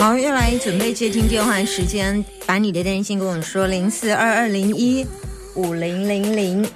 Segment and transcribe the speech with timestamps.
[0.00, 5.06] 好，又来准备接听电话时间，把你的电信跟我说，零四二二零一
[5.54, 6.66] 五零零零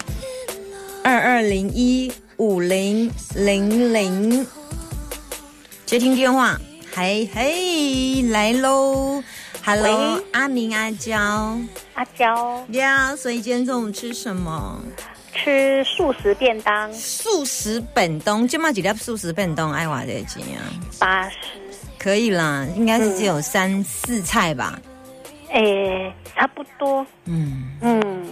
[1.02, 4.46] 二二零一五零零零，
[5.86, 6.60] 接听电话，
[6.92, 9.24] 嘿嘿，来喽
[9.64, 11.58] ，Hello，阿明阿娇。
[11.94, 12.62] 阿娇。
[12.72, 14.78] 呀，所以今天中午吃什么？
[15.32, 16.92] 吃素食便当。
[16.92, 20.60] 素食本东，今嘛几粒素食便东爱瓦的钱啊？
[20.98, 21.36] 八十，
[22.04, 24.78] 可以啦，应该是只有三四菜吧。
[25.48, 28.26] 诶，差不多，嗯，嗯，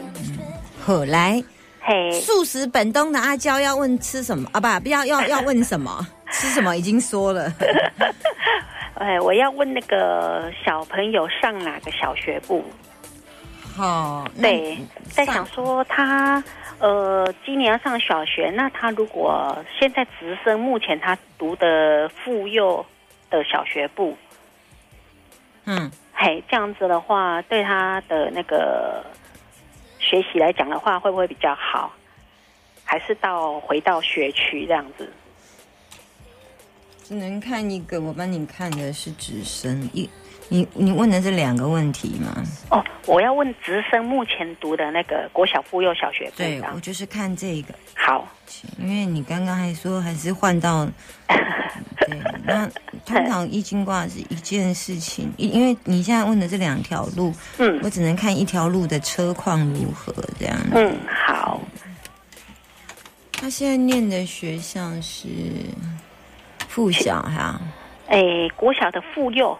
[0.84, 1.42] 好来，
[1.80, 4.60] 嘿，素食本东的阿娇要问吃什么啊？
[4.60, 6.06] 不，不要要要问什么？
[6.30, 7.50] 吃什么已经说了。
[9.00, 12.62] 哎，我要问那个小朋友上哪个小学部？
[13.74, 16.44] 好，那对，在想说他
[16.78, 22.84] 呃今年要上小学，那他如果现在直升，目前他读的妇幼
[23.38, 24.16] 的小学部，
[25.64, 29.04] 嗯，嘿，这样子的话，对他的那个
[29.98, 31.92] 学习来讲的话，会不会比较好？
[32.84, 35.10] 还是到回到学区这样子？
[37.04, 38.00] 只能看一个。
[38.00, 40.08] 我帮你看的是直升一，
[40.48, 42.42] 你你问的是两个问题吗？
[42.70, 47.74] 哦，我要问直升目前读的那个国小妇幼小学部对，我就是看这个。
[47.94, 48.28] 好，
[48.78, 50.86] 因为你刚刚还说还是换到，
[52.06, 52.68] 对，那
[53.04, 60.56] 通常易经卦是一件事情，因因为你现在问的这两条路，嗯我只能看一条路的车况如何这样。
[60.72, 61.60] 嗯，好，
[63.32, 65.28] 他现在念的学校是
[66.68, 67.60] 附小哈，
[68.08, 69.58] 诶，国小的附幼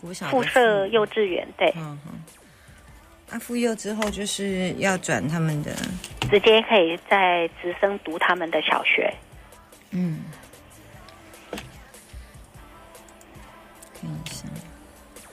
[0.00, 2.12] 国小的附设幼稚园，对，嗯哼。
[3.28, 5.74] 啊，附幼之后就是要转他们的，
[6.30, 9.12] 直接可以在直升读他们的小学。
[9.90, 10.20] 嗯，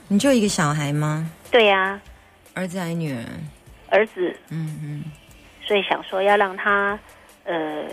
[0.08, 1.30] 你就一个小孩吗？
[1.50, 2.00] 对呀、
[2.54, 3.24] 儿子还是女儿？
[3.90, 5.04] 儿子，嗯嗯。
[5.66, 6.98] 所以想说要让他
[7.44, 7.84] 呃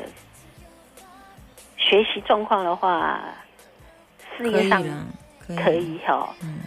[1.78, 3.22] 学习状况的话，
[4.38, 4.84] 事可业上，
[5.56, 6.60] 可以，哈、嗯，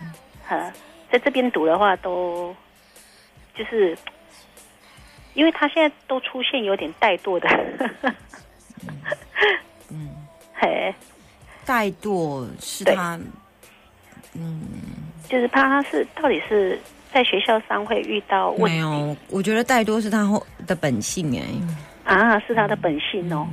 [0.48, 0.72] 呃，
[1.12, 2.56] 在这边读的话都
[3.54, 3.96] 就是，
[5.34, 7.48] 因为他现在都出现有点怠惰的，
[9.90, 10.10] 嗯，
[10.56, 10.94] 嘿，
[11.66, 13.20] 怠惰是他，
[14.32, 14.62] 嗯，
[15.28, 16.78] 就是怕他是到底是
[17.12, 18.78] 在学校上会遇到问题。
[18.78, 22.14] 没有，我觉得怠惰是他后的本性哎。
[22.14, 23.48] 啊，是他的本性哦。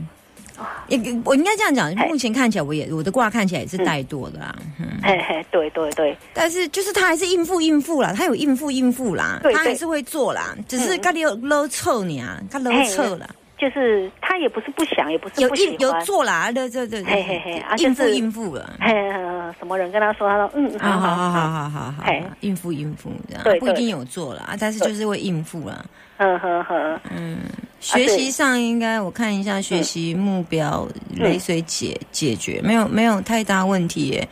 [0.89, 11.01] 也我应该这样讲，目前看起来我也我的卦看起来也是怠惰的啦，嗯，嘿嘿，对对对，但是就是他还是应付应付啦，他有应付应付啦，他还是会做啦，只是嗯。
[11.01, 13.27] 他有勒臭你啊，他勒臭啦，
[13.61, 16.03] 就是他也不是不想，也不是有不喜应有欢。
[16.03, 18.73] 做啦，对对对，嘿嘿嘿啊应付就是应付了。
[18.79, 25.85] 嘿，呃什么人跟他说，他说嗯，好好好好好好，好应付应付这样不一定有做啦，但是就是会应付了。
[26.17, 27.37] 呵呵呵，嗯，
[27.79, 31.19] 学习上应该我看一下学习目标嗯。
[31.19, 34.27] 类水解解决没有没有太大问题耶，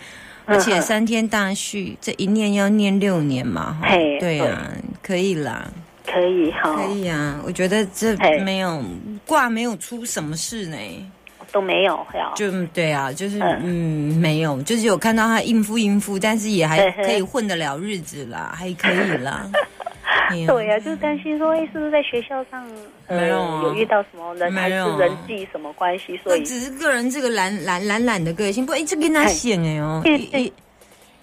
[0.46, 0.82] 而且嗯。
[0.82, 4.72] 三天大序这一念要念六年嘛，哈嘿对啊，
[5.04, 5.68] 可以啦，
[6.12, 8.84] 可以哈，可以啊，我觉得这没有
[9.26, 10.78] 卦没有出什么事呢，
[11.52, 12.34] 都没有要。
[12.36, 13.60] 就对啊，就是嗯。
[13.64, 19.50] 嗯没有，就是有看到他应付应付，但是也还可以混得了日子啦，还可以啦。
[20.48, 22.64] 对呀、就是担心说，哎，是不是在学校上
[23.08, 24.98] 呃没有啊有遇到什么人还是没有啊。
[25.00, 30.54] 人际什么关系，所以只是个人这个懒懒懒懒的个性，不，哎，这跟他显哎哦，嘿一一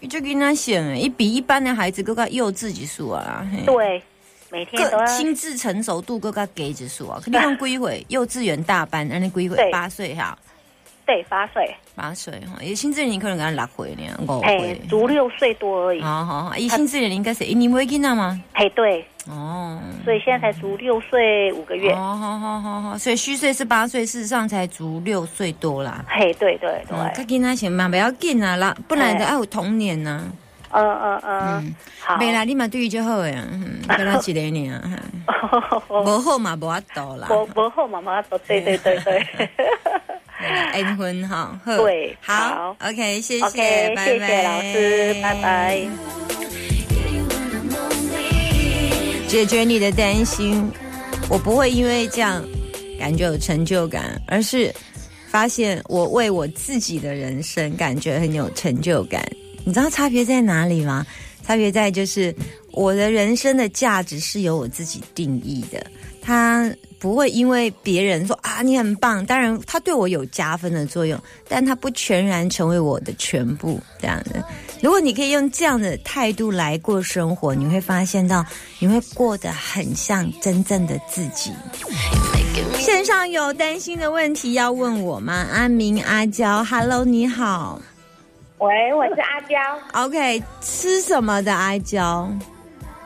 [0.01, 4.03] 一这跟他显哎，一比一般的孩子更加幼稚几数啊，对
[4.51, 9.71] 每天都要心智成熟度各个给指数啊，肯定用归回幼稚园大班，那你归回对。
[9.73, 10.39] 八岁哈，
[11.05, 18.41] 对八岁，八岁哈，也心智年龄可能给他六岁呢，五哎岁，，足六岁多而已，好好好，以心智年龄应该是你没囡仔吗？
[18.53, 19.81] 哎对，哦。
[20.05, 26.05] 所以现在才足六岁五个月，哦，好好好好，所以虚岁是八岁，事实上才足六岁多啦。
[26.09, 30.21] 嘿对对对，嗯，较紧仔先嘛，不要紧啊啦，不然的要有童年呐。
[30.25, 30.33] 嗯
[30.73, 34.81] 嗯嗯嗯，好，未来你嘛对伊就好诶，嗯，跟他一个呢，
[35.89, 37.29] 无好嘛无法度啦。
[37.31, 39.27] 我我后妈妈都对对对对
[40.75, 45.87] 缘分哈，对好好，OK，谢谢，，OK，拜拜谢谢老师，拜拜。
[49.29, 50.71] 解决你的担心。
[51.29, 52.41] 我不会因为这样
[53.01, 54.73] 感觉有成就感，而是
[55.27, 59.21] 发现我为我自己的人生感觉很有成就感。
[59.67, 61.05] 你知道差别在哪里吗？
[61.45, 62.33] 差别在就是
[62.71, 65.85] 我的人生的价值是由我自己定义的，
[66.23, 74.41] 它不会因为别人说啊你很棒，当然他对我有加分的作用，但他不全然成为我的全部这样的。
[74.81, 78.47] 如果你可以用这样的态度来过生活，你会发现到
[78.79, 81.53] 你会过得很像真正的自己。
[82.79, 85.47] 线上有担心的问题要问我吗？
[85.53, 87.83] 阿明、阿娇，Hello，你好。
[88.59, 89.57] 喂，我是阿娇
[89.93, 92.27] ，OK，吃什么的阿娇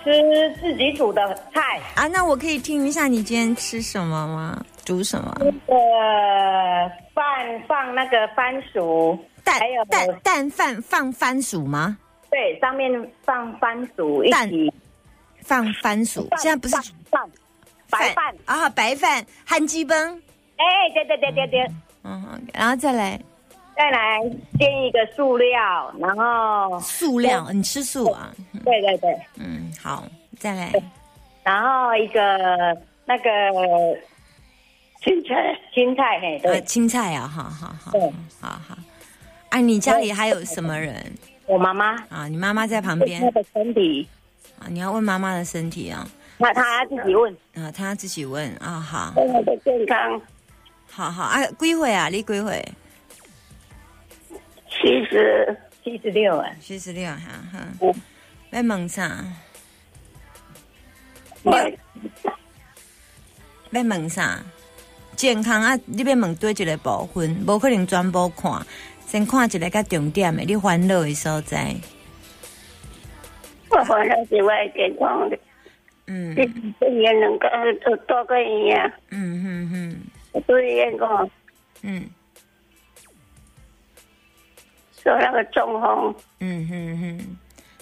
[0.05, 0.11] 吃
[0.61, 2.07] 自己煮的菜，啊？
[2.07, 4.65] 那我可以听一下你今天吃什么吗？
[4.85, 5.35] 煮什么？
[5.67, 7.25] 呃，饭
[7.67, 11.99] 放那个番薯，蛋还有蛋蛋饭放番薯吗？
[12.31, 12.91] 对，上面
[13.25, 14.73] 放番薯一蛋起，
[15.43, 17.31] 放番薯，现在不是饭饭
[17.91, 19.99] 白饭，啊，白饭汉鸡崩，
[20.57, 20.65] 哎，
[20.95, 21.67] 对对对对对，
[22.05, 23.21] 嗯，然后再来
[23.81, 24.21] 再来
[24.59, 28.31] 煎一个塑料，然后塑料，你吃素啊？
[28.63, 30.05] 对对对，嗯，好，
[30.39, 30.71] 再来
[31.43, 33.31] 然后一个那个
[35.03, 38.03] 青菜，青菜嘿，呃对，青菜啊，好好好对，
[38.39, 38.77] 好好。
[39.49, 40.95] 啊，你家里还有什么人
[41.47, 42.29] 我妈妈啊？
[42.29, 44.07] 你妈妈在旁边她的身体，
[44.59, 44.69] 啊？
[44.69, 46.07] 你要问妈妈的身体啊？
[46.37, 50.21] 那她自己问，啊，她自己问啊，好，我的健康
[50.91, 52.09] 好好啊，几岁啊？
[52.09, 52.63] 你几岁？
[54.81, 56.51] 七十七十六啊。
[56.61, 57.19] 七十六哈，
[57.53, 57.69] 哈。
[57.81, 57.95] 嗯，
[58.51, 59.25] 要问啥？
[61.43, 61.53] 我
[63.71, 64.41] 要问啥？
[65.17, 68.67] 健康啊，你要问对一个部分，无可能全部看，
[69.07, 71.75] 先看一个较重点的，你烦恼的所在。
[73.69, 75.39] 我烦恼是我的健康的，
[76.07, 76.35] 嗯。
[76.35, 76.45] 这
[76.81, 77.47] 这也能够
[77.85, 79.71] 多多个医院，嗯嗯
[80.35, 81.31] 嗯住院过
[81.83, 82.05] 嗯
[85.03, 87.37] 说那个中风，嗯哼哼，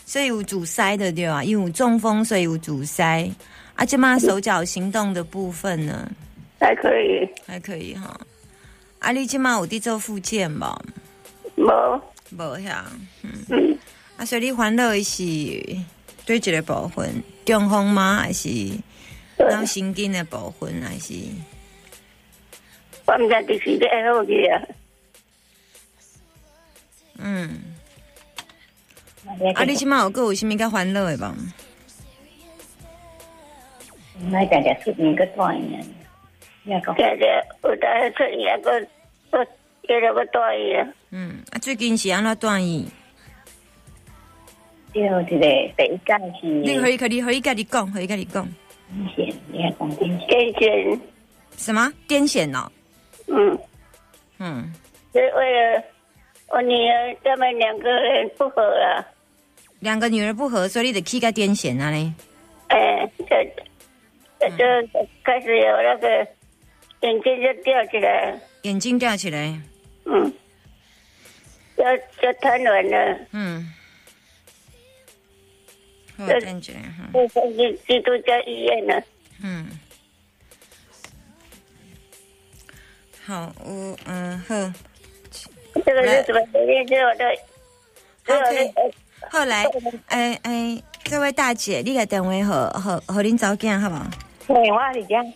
[0.05, 1.43] 所以有阻塞的对吧？
[1.43, 3.29] 因为有中风，所以有阻塞。
[3.75, 6.11] 啊，这嘛手脚行动的部分呢，
[6.59, 8.19] 还可以，还可以哈。
[8.99, 10.83] 啊，你即嘛有伫做复健无？
[11.57, 12.03] 无
[12.37, 12.85] 无呀。
[13.23, 13.79] 嗯，
[14.17, 15.23] 啊，所以你烦恼的是
[16.27, 18.19] 对一个部分中风吗？
[18.23, 18.49] 还是
[19.39, 20.83] 脑神经的部分？
[20.83, 21.15] 还是
[23.07, 24.61] 我们家就是在后去啊。
[27.19, 27.61] 嗯？
[29.55, 31.35] 啊，你即码有够有啥物较欢乐的无？
[34.31, 35.81] 那家家出面个大医院，
[36.65, 38.81] 家家有在出院个
[39.31, 39.45] 个
[39.87, 42.89] 接了个大医院，嗯，啊，最近是安怎断医？
[44.95, 48.45] 就一个第一间是你可以，可以，可以甲你讲，可以甲你讲，
[48.91, 50.99] 癫痫，你还讲癫痫，
[51.57, 52.73] 什么癫痫哦？
[53.27, 53.59] 嗯，
[54.39, 54.73] 嗯，
[55.13, 55.85] 是为了
[56.49, 59.07] 我女儿他们两个人不和了。
[59.81, 62.13] 两个女儿不和，所以你得去个癫痫啊嘞。
[62.69, 63.51] 哎，这
[64.41, 64.65] 这就
[65.23, 66.09] 开始有那个
[67.01, 69.61] 眼睛就吊起来，眼睛吊起来，
[70.05, 70.33] 嗯，
[71.77, 71.85] 就
[72.21, 73.73] 就瘫软了，嗯，
[76.17, 79.03] 好，对站起来哈，就送去基督教医院了。
[79.43, 79.69] 嗯，
[83.25, 84.55] 好，我嗯好，
[85.89, 86.89] 这个是什么原因？
[86.89, 87.25] 是我的，
[88.27, 88.83] 是我好可以的，
[89.31, 89.65] 后来，
[90.09, 94.07] 哎哎，这位大姐，你来电话和和和林早囝好不好？
[94.47, 95.33] 对，我是这样，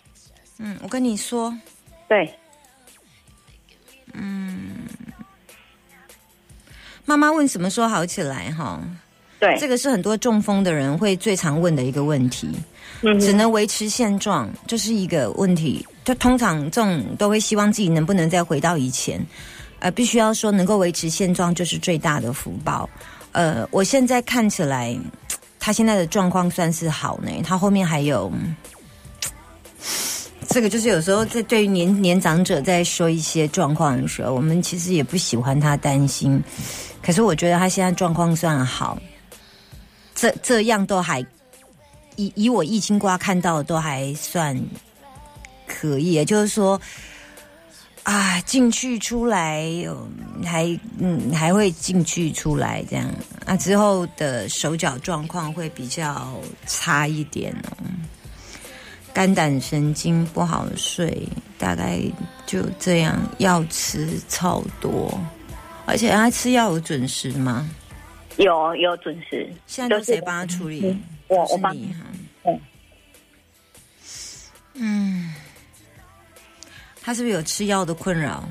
[0.58, 1.56] 嗯，我跟你说，
[2.06, 2.34] 对，
[4.12, 4.86] 嗯，
[7.06, 8.78] 妈妈问什么时候好起来哈？
[9.40, 12.50] 对，这个是很多中风的人会最常问的一个问题。
[13.04, 15.84] 嗯只能维持现状，这是一个问题。
[16.04, 19.20] 就通常这种都会希望自己能不能再回到以前，
[19.82, 22.88] 呃，必须要说能够维持现状就是最大的福报。
[23.32, 24.96] 呃，我现在看起来，
[25.58, 27.32] 他现在的状况算是好呢。
[27.42, 28.30] 他后面还有，
[30.46, 36.40] 这个就是有时候在对于年年长者在说一些状况的时候，我们其实也不喜欢他担心。
[37.02, 38.96] 可是我觉得他现在状况算好，
[40.14, 41.18] 这这样都还
[42.14, 44.56] 以以我易经卦看到的都还算
[45.66, 46.80] 可以，也就是说，
[48.04, 53.08] 啊，进去出来，嗯还嗯还会进去出来这样
[53.46, 57.76] 啊，之后的手脚状况会比较差一点哦，
[59.14, 61.28] 肝胆神经不好睡，
[61.58, 62.00] 大概
[62.44, 65.20] 就这样，药吃超多，
[65.86, 67.70] 而且他吃药有准时吗？
[68.36, 70.96] 有有准时，现在都谁帮他处理？
[71.28, 72.58] 我我帮你哈。
[74.74, 75.34] 嗯，
[77.02, 78.44] 他是不是有吃药的困扰？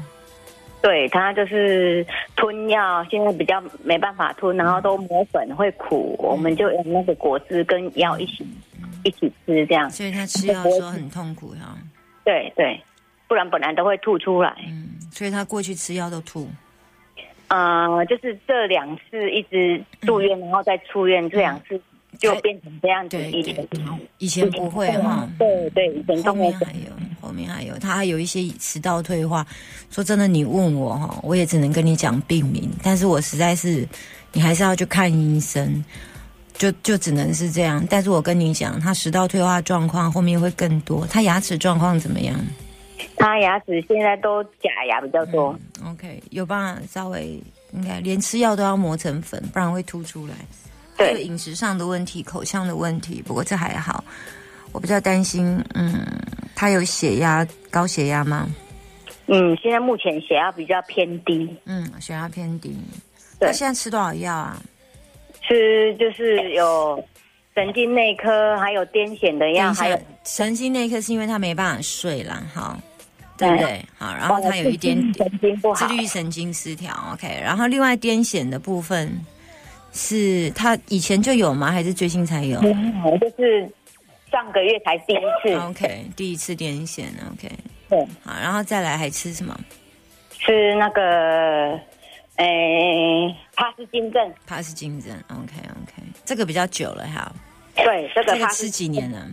[0.81, 2.03] 对他就是
[2.35, 8.43] 吞药，现在比较没办法吞，然后都磨粉会苦，我们就用那个果汁跟药一起
[9.03, 9.89] 一起吃这样。
[9.91, 11.77] 所以他吃药的时候很痛苦哈。
[12.25, 12.81] 对对，
[13.27, 14.55] 不然本来都会吐出来。
[14.67, 16.49] 嗯，所以他过去吃药都吐。
[17.49, 21.79] 呃，就是这两次一直住院，然后再出院，这两次
[22.21, 23.17] 就变成这样子。
[23.31, 23.67] 以前
[24.19, 25.27] 以前不会哈。
[25.37, 29.45] 对对，以前后面还有，后面还有，他还有一些食道退化。
[29.89, 33.85] 说真的，你问我哈，我也只能跟你讲病名，但是我实在是，
[34.31, 35.83] 你还是要去看医生，
[36.53, 37.85] 就就只能是这样。
[37.89, 41.05] 但是我跟你讲，他食道退化状况后面会更多。
[41.07, 42.39] 他牙齿状况怎么样？
[43.17, 45.57] 他牙齿现在都假牙比较多。
[45.83, 47.41] OK，有办法稍微
[47.73, 50.35] 应该连吃药都要磨成粉，不然会凸出来。
[51.01, 54.03] 对，饮食上的问题、口腔的问题，不过这还好。
[54.71, 56.05] 我比较担心，嗯，
[56.55, 58.47] 他有血压高血压吗？
[59.27, 61.49] 嗯，现在目前血压比较偏低。
[61.65, 62.75] 嗯，血压偏低。
[63.39, 64.61] 他现在吃多少药啊？
[65.41, 67.03] 吃就是有
[67.55, 72.77] 神经内科，还有癫痫的药，还有神经内科是因为他没办法睡了，哈。
[73.37, 73.83] 对不对？
[73.97, 76.93] 好，然后他有一点神经不好，自律神经失调。
[77.11, 79.19] OK，然后另外癫痫的部分
[79.93, 81.71] 是他以前就有吗？
[81.71, 82.59] 还是最近才有？
[82.61, 83.69] 嗯，就是
[84.31, 85.55] 上个月才第一次。
[85.59, 87.03] OK，第一次癫痫。
[87.31, 87.51] OK，
[87.89, 89.57] 对，好，然后再来还吃什么？
[90.39, 91.79] 吃那个，
[92.37, 94.33] 诶，帕斯金症。
[94.47, 95.13] 帕斯金症。
[95.29, 97.31] OK，OK，这个比较久了哈。
[97.75, 99.27] 对，这个吃几年了？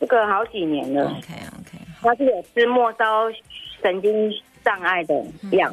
[0.00, 1.04] 这个好几年了。
[1.04, 1.78] OK，OK。
[2.02, 3.04] 他是有吃末梢
[3.82, 4.30] 神经
[4.64, 5.14] 障碍的
[5.52, 5.72] 药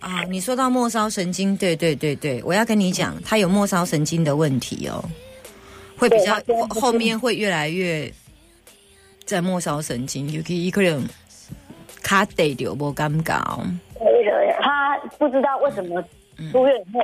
[0.00, 0.24] 啊！
[0.24, 5.04] 你说到末梢神经，对对对对，我要跟你讲，他有末梢神经的问题哦，
[5.96, 8.10] 会比较后面会越来越
[9.24, 11.06] 在末梢神经，有可以可能
[12.02, 13.42] 卡得流不尴尬。
[14.62, 16.02] 他不知道为什么
[16.50, 17.00] 出院后，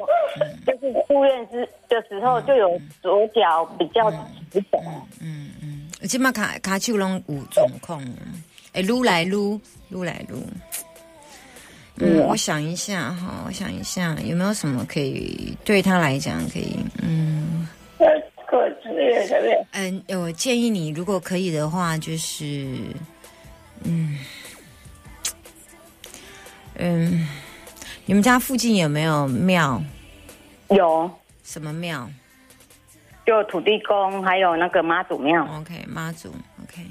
[0.67, 4.11] 就是出院之的时候就有左脚比较
[4.50, 4.83] 直肿。
[5.21, 6.09] 嗯嗯。
[6.09, 8.03] 起码卡卡丘拢有状况，
[8.73, 10.43] 哎，撸来撸，撸来撸。
[11.99, 17.69] 嗯，我想一下哈，我想一下有没有什么可以对他来讲可以，嗯。
[19.73, 22.67] 嗯，我建议你如果可以的话，就是，
[23.85, 24.19] 嗯，
[26.76, 27.29] 嗯，
[28.07, 29.83] 你们家附近有没有庙？
[30.71, 31.11] 有。
[31.45, 32.09] 什么庙？
[33.26, 35.45] 就土地公，还有那个妈祖庙。
[35.61, 36.29] OK，妈祖
[36.62, 36.83] ，OK。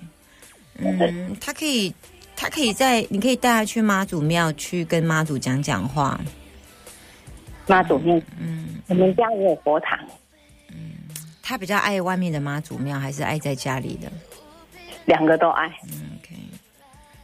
[0.77, 1.93] 嗯，他可以，
[2.35, 6.19] 他可以在，你可以带他去妈祖庙去跟妈祖讲讲话。
[7.67, 9.97] 妈祖庙，嗯，我们家也有佛堂。
[10.69, 10.91] 嗯，
[11.41, 14.11] 他比较爱外面的妈祖庙，还是爱在家里的？
[15.05, 15.67] 两个都爱。
[15.67, 16.35] OK。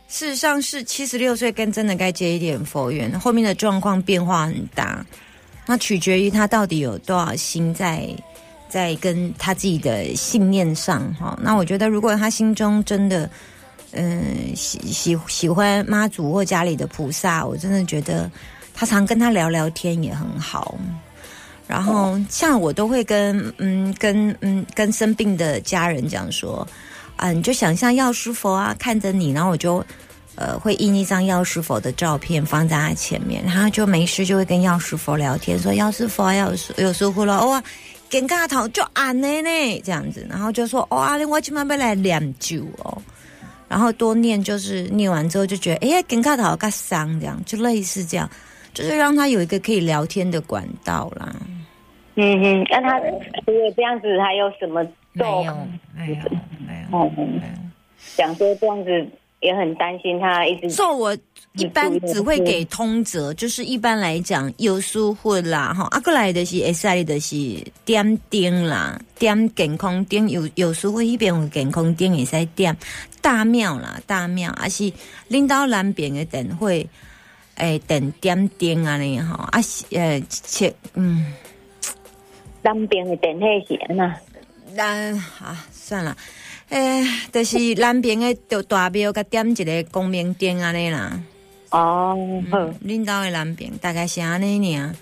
[0.08, 3.20] 事实上是七十六岁，跟真的该接一点佛缘。
[3.20, 5.06] 后面的状况变化很大，
[5.66, 8.10] 那取决于他到底有多少心在。
[8.72, 13.30] 在跟他自己的信念上，哈，那我觉得如果他心中真的，
[13.94, 18.30] 嗯，喜喜喜欢妈祖或家里的菩萨，我真的觉得
[18.74, 20.78] 他常跟他聊聊天也很好。
[21.68, 26.68] 然后像我都会跟嗯跟嗯跟生病的家人讲说，
[27.16, 29.84] 啊，你就想象药师佛啊看着你，然后我就
[30.36, 37.64] 呃会印一张药师佛的照片放在他前面，然后就没事就会跟药师佛聊天，说药师佛有有疏忽了哇。
[38.10, 43.02] 跟他头就安呢呢这样子，然后就说哦阿玲，我今晚要来念酒哦，
[43.72, 48.30] 然后多念就是念完之后就觉得哎，跟他头个伤这样，就类似这样，
[48.74, 51.34] 就是让他有一个可以聊天的管道啦。
[52.16, 54.84] 嗯哼，那他除了这样子还有什么？
[55.14, 55.56] 没有，
[55.96, 56.16] 没有，
[56.68, 57.54] 没有，没有。
[58.18, 59.08] 讲说这样子。
[59.42, 60.70] 也很担心他一直。
[60.70, 61.16] 做我
[61.54, 67.36] 一般只会给通则，就是一般来讲有疏忽啦，哈，阿过来的是 S I 的是
[67.84, 72.76] 点点啦，点健康点有有疏忽一边有健康点也在点
[73.22, 74.92] 大庙啦，大庙，还是
[75.28, 76.88] 领导南边的等会，
[77.56, 81.34] 诶，等点点啊你哈，啊是呃切嗯，
[82.62, 84.16] 南边的等那些那，
[84.74, 86.16] 那啊算了。
[86.72, 91.22] 诶，就是南边的大大庙，甲点一个光明灯安尼啦。
[91.72, 92.18] 哦，
[92.80, 94.96] 领导的南边大概是安尼尔。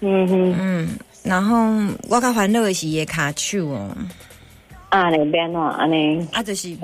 [0.00, 0.88] 嗯哼，嗯，
[1.22, 1.66] 然后
[2.08, 3.94] 我较烦恼的是也卡手哦。
[4.88, 6.74] 啊，那边哦，安尼啊，就是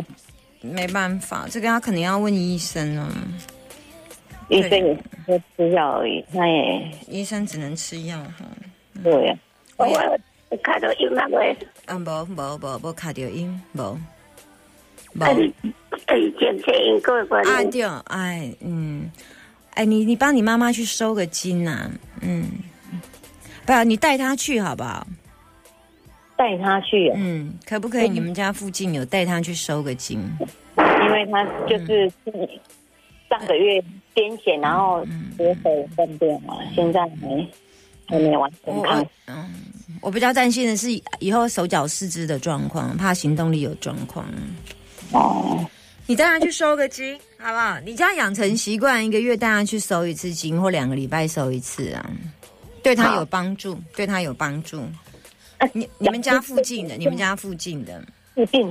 [0.60, 3.08] 没办法，这个他肯定要问医生哦。
[4.50, 4.94] 医生也
[5.26, 8.44] 是吃药而已，他也医生只能吃药哈。
[9.02, 9.34] 对呀，
[9.78, 11.56] 我看到有那个。
[11.90, 15.24] 啊，无无无无卡着音无，无。
[15.24, 15.32] 哎，
[16.06, 19.10] 哎，检测因个关啊对，哎嗯，
[19.74, 22.48] 哎你你帮你妈妈去收个金呐、嗯，
[23.66, 25.04] 不要你带她去好不好？
[26.36, 28.08] 带他去，嗯，可不可以？
[28.08, 30.20] 你们家附近有带她去收个金？
[30.78, 32.10] 因为他就是
[33.28, 33.82] 上个月
[34.14, 35.04] 癫痫，然后
[35.36, 37.46] 血手分辨嘛，现在还
[38.10, 39.10] 还没完全我康我。
[39.26, 39.54] 嗯，
[40.02, 40.88] 我比较担心的是
[41.20, 44.26] 以后手脚四肢的状况，怕行动力有状况。
[45.12, 45.64] 哦，
[46.06, 47.78] 你带他去收个金，好不好？
[47.80, 52.10] 你这样养成习惯，一个月带他去收一次金，或两个礼拜收一次啊，
[52.82, 54.82] 对他有帮助，对他有帮助。
[55.72, 58.02] 你你们家附近的，你们家附近的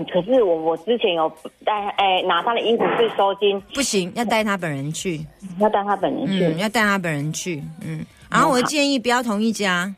[0.06, 1.32] 可是我我之前有
[1.66, 5.26] 带哎拿他的衣服去收金，不行，要带他本人去，
[5.60, 6.46] 要带他本人去。
[6.46, 8.06] 嗯，要带他本人去，嗯。
[8.30, 9.94] 然后我建议不要同一家，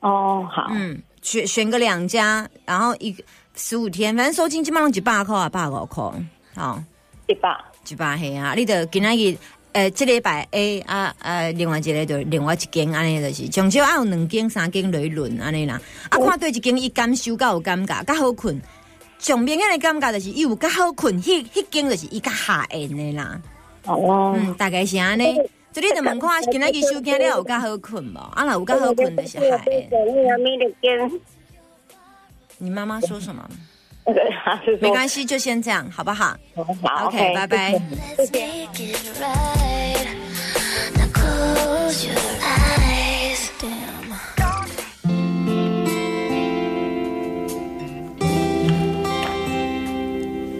[0.00, 3.22] 哦，好，嗯，选选个两家，然后一个
[3.54, 6.04] 十五天，反正收金基本上几百块啊，百五块，
[6.54, 6.82] 好。
[7.26, 7.48] 一百，
[7.88, 9.34] 一百嘿啊，你得今仔日，
[9.72, 15.80] 呃，这礼拜 A 啊，呃，另外一个就另外一间安尼就是，上少要有两间三间来轮安尼啦。
[16.10, 18.60] 啊，看对一间伊感受较有感觉，较好困。
[19.24, 23.40] 上面的感觉就是伊有较好困，迄迄间就是伊较下的啦。
[23.86, 25.34] 哦，嗯，大概是安尼。
[25.72, 28.18] 所以你就问看今仔日收惊了有较好困无？
[28.18, 29.74] 啊，若有较好困就是下跟
[32.58, 33.48] 你妈妈说什么？
[34.78, 36.36] 没关系，就先这样，好不好
[36.82, 37.72] 好？OK，拜拜。
[38.18, 38.68] Let's make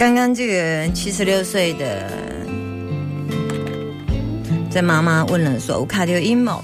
[0.05, 2.13] 刚刚这个七十六岁的
[4.71, 6.63] 这妈妈问了说：“我卡到阴谋，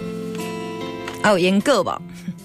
[1.24, 1.98] 哦，研究吧，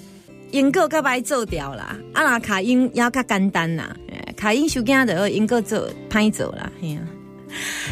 [0.51, 3.94] 研究较歹做掉啦，啊啦卡因要较简单啦，
[4.37, 7.01] 卡因修惊的研究做拍走啦，嘿呀、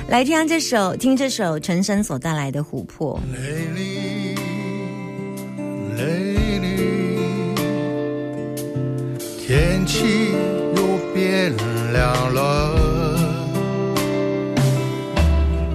[0.07, 3.19] 来听这首，听这首陈升所带来的《琥珀》。
[9.45, 10.31] 天气
[11.13, 11.53] 变
[11.91, 12.39] 凉了，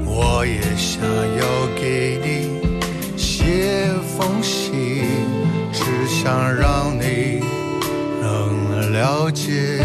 [0.06, 1.02] 我也想
[1.38, 1.44] 要
[1.80, 2.26] 给你
[3.16, 5.04] 写封信，
[5.72, 7.40] 只想让你
[8.20, 9.80] 能了解。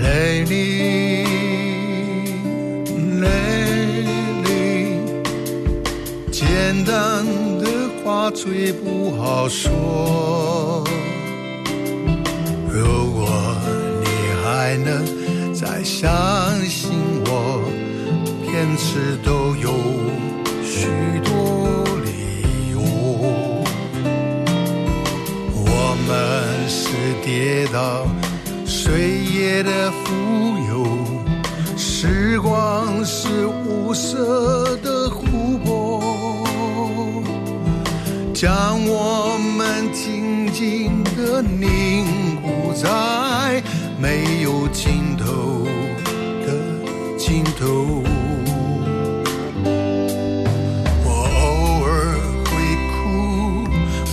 [0.00, 1.26] Lately,
[3.20, 4.46] Lily，
[6.30, 7.26] 简单
[7.58, 7.66] 的
[8.04, 10.84] 话最不好说。
[14.68, 15.02] 还能
[15.54, 16.06] 再相
[16.66, 16.90] 信
[17.24, 17.62] 我，
[18.44, 19.72] 骗子都有
[20.62, 20.90] 许
[21.24, 22.78] 多理由。
[25.54, 26.86] 我们是
[27.24, 28.06] 跌倒
[28.66, 30.12] 岁月的浮
[30.68, 30.86] 游，
[31.74, 36.44] 时光是无色的湖泊，
[38.34, 42.04] 将我们紧紧的凝
[42.42, 42.86] 固在
[44.00, 45.66] 没有尽头
[46.46, 46.52] 的
[47.18, 48.04] 尽头。
[51.04, 51.88] 我偶尔
[52.44, 52.50] 会
[52.94, 52.96] 哭，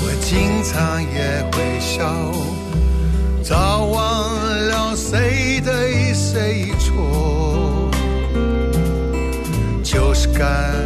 [0.02, 1.16] 我经常也
[1.52, 1.96] 会笑，
[3.44, 3.96] 早忘
[4.70, 7.92] 了谁对谁错，
[9.84, 10.85] 就是感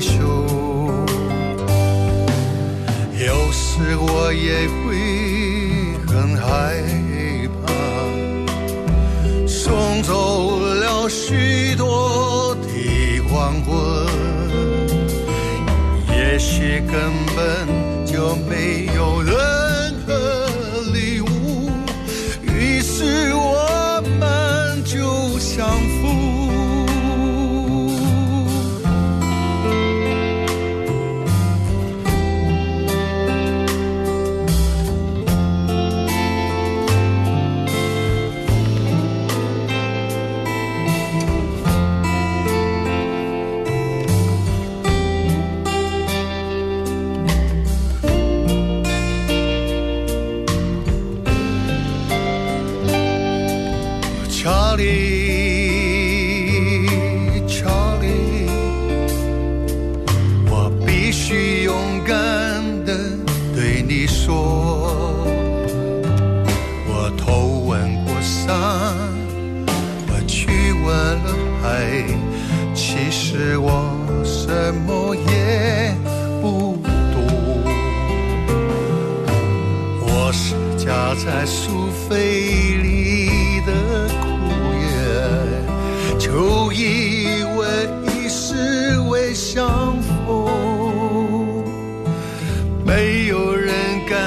[0.00, 0.18] 羞。
[3.22, 4.86] 有时我也会
[6.08, 6.46] 很害
[7.62, 7.68] 怕，
[9.46, 13.70] 送走了许多的黄昏，
[16.16, 16.94] 也许根
[17.36, 17.38] 本
[18.06, 18.99] 就没有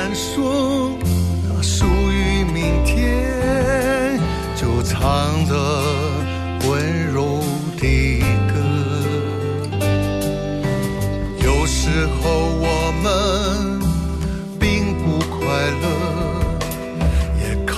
[0.06, 0.92] 敢说
[1.48, 4.20] 那属于明天，
[4.54, 5.56] 就唱着
[6.68, 7.40] 温柔
[7.78, 8.54] 的歌。
[11.42, 12.22] 有时候
[12.60, 13.80] 我们
[14.60, 15.40] 并不快
[15.80, 15.86] 乐，
[17.40, 17.74] 也看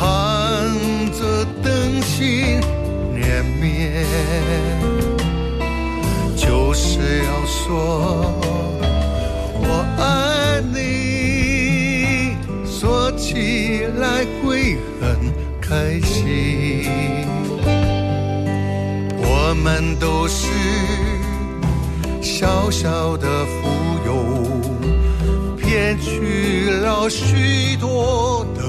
[1.11, 2.59] 着灯芯
[3.13, 4.03] 连绵，
[6.35, 8.24] 就是要说。
[19.65, 20.45] 我们都是
[22.21, 23.27] 小小的
[23.63, 28.61] 蜉蝣，骗取了许多的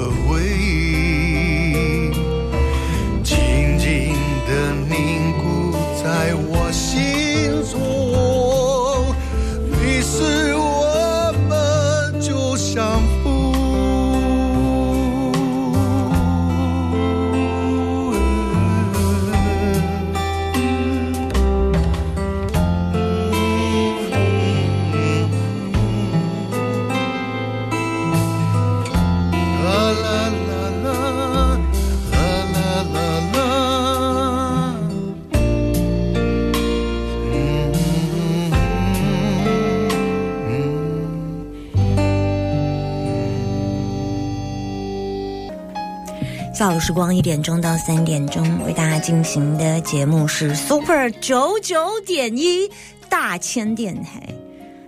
[46.87, 52.71] 时光一点钟到三点钟为大家进行的节目是 Super 九九点一
[53.09, 54.23] 大千电台。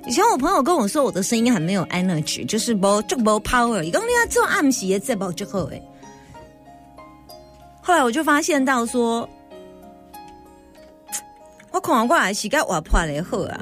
[0.06, 5.82] 以前我朋友跟我说我的声音很没有 energy，就是不就不 power，伊讲你要做暗时的节目就好诶。
[7.82, 9.28] 后来我就发现到说，
[11.72, 13.61] 我看我还是该活泼的好啊，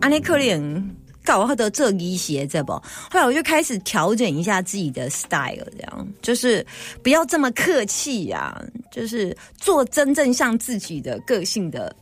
[0.00, 6.66] 安尼可能搞我的这一些这不，后来我就开始调整一下自己的 style，这样就是
[7.02, 11.94] 不要这么客气呀、就是做真正像自己的个性的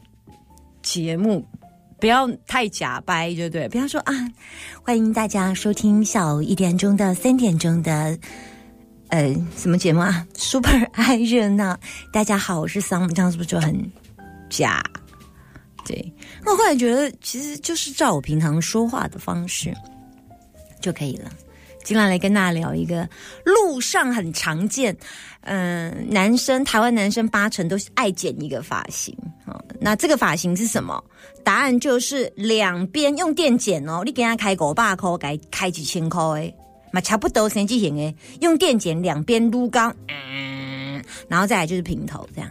[0.83, 1.45] 节目。
[2.01, 3.69] 不要太假掰，对不对？
[3.69, 4.15] 不要说啊，
[4.85, 8.17] 欢迎大家收听下午一点钟到三点钟的
[9.09, 11.77] 呃什么节目啊？Super 爱热闹。
[12.13, 13.77] 大家好，我是桑，这样是不是就很
[14.49, 14.81] 假？
[15.88, 16.12] 对，
[16.44, 19.74] 那我后来觉得，其实就是照我平常说话的方式
[20.83, 21.31] 就可以了。
[21.83, 23.09] 今晚来跟大家聊一个
[23.42, 24.94] 路上很常见，
[25.40, 29.59] 嗯、男生台湾男生八成都是爱剪一个发型哦。
[29.81, 31.03] 那这个发型是什么？
[31.42, 36.55] 答案就是两边用电剪哦，你给他开五百块，给开几千块诶，
[36.92, 42.51] 嘛差不多生机型诶，用电剪两边撸高，嗯，然后再来就是平头这样。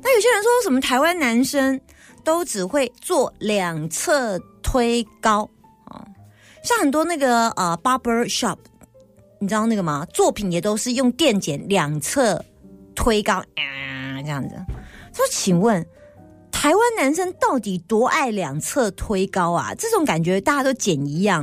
[0.00, 1.78] 那有些人说什么台湾男生
[2.28, 5.48] 都只会做两侧推高
[5.86, 6.06] 哦，
[6.62, 8.58] 像很多那个呃 barber shop，
[9.38, 10.06] 你知道那个吗？
[10.12, 12.44] 作品也都是用电剪两侧
[12.94, 14.56] 推高，啊、这样子。
[15.14, 15.82] 说，请问
[16.52, 19.74] 台湾男生到底多爱两侧推高啊？
[19.76, 21.42] 这种感觉大家都剪一样。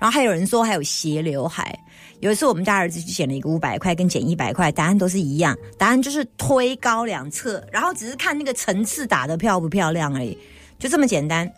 [0.00, 1.78] 然后还有人说还有斜刘海。
[2.24, 10.38] 有一次我们家儿子去剪了一个五百块，跟剪一百块，答案都是一样，答案就是推高两侧，然后只是看那个层次打的漂不漂亮而已，
[10.78, 11.52] 就这么简单。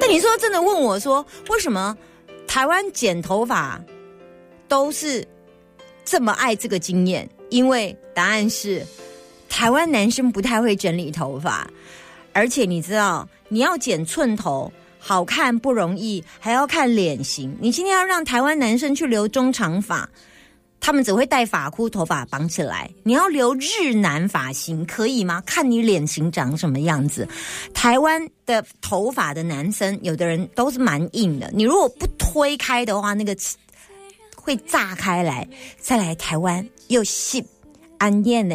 [0.00, 1.94] 但你说真的问我说，为什么
[2.48, 3.78] 台湾剪头发
[4.66, 5.22] 都是
[6.02, 7.28] 这么爱这个经验？
[7.50, 8.82] 因为答案是
[9.46, 11.70] 台湾男生不太会整理头发，
[12.32, 14.72] 而且你知道，你要剪寸头。
[15.00, 17.56] 好看不容易，还要看脸型。
[17.58, 20.08] 你今天要让台湾男生去留中长发，
[20.78, 22.90] 他们只会戴发箍，头发绑起来。
[23.02, 25.42] 你要留日男发型，可以吗？
[25.46, 27.26] 看你脸型长什么样子。
[27.72, 33.34] 台湾的头发的男生，有的人都是蛮硬的，你如果不推开的话，那个
[34.36, 35.48] 会炸开来。
[35.78, 37.44] 再来，台湾又细
[37.98, 38.54] 安燕呢。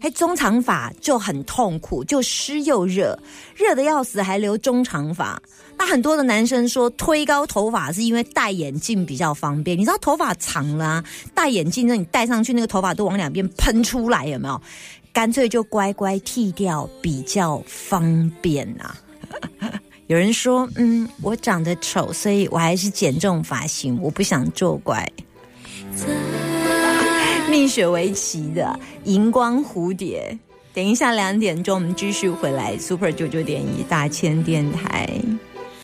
[0.00, 3.18] 还中长发就很痛苦，就湿又热，
[3.54, 5.40] 热的要死，还留中长发。
[5.78, 9.76] 那很多的男生说推高头发是因为戴眼镜比较方便。
[9.76, 14.60] 你知道头发长了、戴眼镜，那你戴上去那个头发都往两边喷出来，有没有？
[15.12, 18.96] 干脆就乖乖剃掉比较方便啊。
[20.08, 25.10] 有人说，嗯，我长得丑，所以我还是剪这种发型，我不想作怪。
[27.50, 30.36] 蜜雪薇琪的荧光蝴蝶，
[30.74, 35.08] 等一下两点钟我们继续回来 Super 九九点一大千电台。